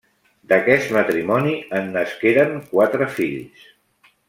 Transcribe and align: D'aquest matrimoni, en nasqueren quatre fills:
D'aquest 0.53 0.87
matrimoni, 0.95 1.53
en 1.81 1.93
nasqueren 1.97 2.57
quatre 2.73 3.11
fills: 3.21 3.71